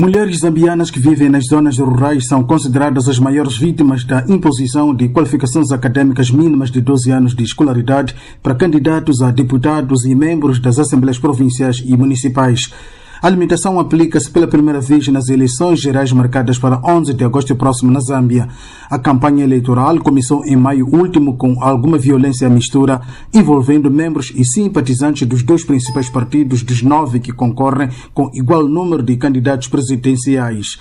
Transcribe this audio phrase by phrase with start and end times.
[0.00, 5.10] Mulheres zambianas que vivem nas zonas rurais são consideradas as maiores vítimas da imposição de
[5.10, 10.78] qualificações acadêmicas mínimas de 12 anos de escolaridade para candidatos a deputados e membros das
[10.78, 12.72] Assembleias Provinciais e Municipais.
[13.22, 17.92] A limitação aplica-se pela primeira vez nas eleições gerais marcadas para 11 de agosto próximo
[17.92, 18.48] na Zâmbia.
[18.88, 23.02] A campanha eleitoral começou em maio último com alguma violência à mistura,
[23.34, 29.02] envolvendo membros e simpatizantes dos dois principais partidos dos nove que concorrem com igual número
[29.02, 30.78] de candidatos presidenciais.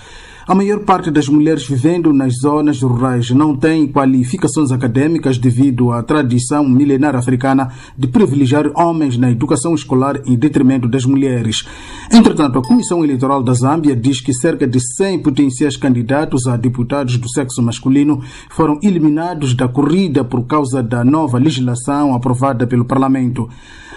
[0.48, 6.02] A maior parte das mulheres vivendo nas zonas rurais não tem qualificações acadêmicas devido à
[6.02, 11.68] tradição milenar africana de privilegiar homens na educação escolar em detrimento das mulheres.
[12.11, 17.18] Entretanto, a Comissão Eleitoral da Zâmbia diz que cerca de 100 potenciais candidatos a deputados
[17.18, 23.50] do sexo masculino foram eliminados da corrida por causa da nova legislação aprovada pelo Parlamento.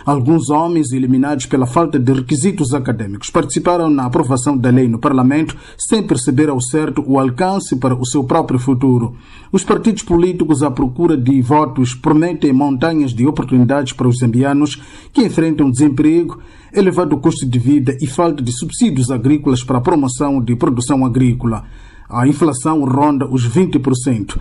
[0.04, 5.56] Alguns homens eliminados pela falta de requisitos acadêmicos participaram na aprovação da lei no Parlamento
[5.78, 9.16] sem perceber ao certo o alcance para o seu próprio futuro.
[9.52, 15.22] Os partidos políticos à procura de votos prometem montanhas de oportunidades para os zambianos que
[15.22, 16.38] enfrentam desemprego,
[16.72, 21.64] elevado custo de vida e falta de subsídios agrícolas para a promoção de produção agrícola.
[22.08, 24.38] A inflação ronda os 20%.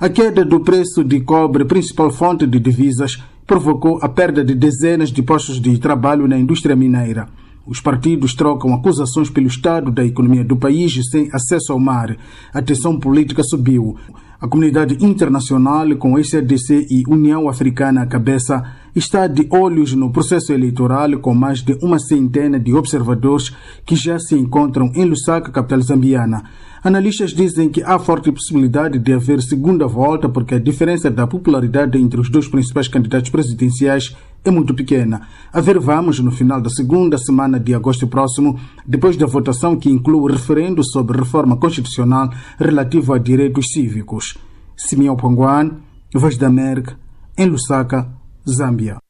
[0.00, 5.10] A queda do preço de cobre, principal fonte de divisas, provocou a perda de dezenas
[5.10, 7.28] de postos de trabalho na indústria mineira.
[7.66, 12.16] Os partidos trocam acusações pelo estado da economia do país sem acesso ao mar.
[12.52, 13.96] A tensão política subiu.
[14.38, 18.62] A comunidade internacional, com SADC e União Africana à cabeça,
[18.94, 24.18] está de olhos no processo eleitoral com mais de uma centena de observadores que já
[24.18, 26.44] se encontram em Lusaka, capital zambiana.
[26.82, 31.98] Analistas dizem que há forte possibilidade de haver segunda volta porque a diferença da popularidade
[31.98, 35.22] entre os dois principais candidatos presidenciais é muito pequena.
[35.50, 39.88] A ver, vamos no final da segunda semana de agosto próximo, depois da votação que
[39.88, 44.36] inclui o referendo sobre reforma constitucional relativo a direitos cívicos.
[44.76, 45.78] Simeão Panguan,
[46.14, 46.96] Voz da América,
[47.36, 48.08] em Lusaka,
[48.46, 49.04] Zâmbia.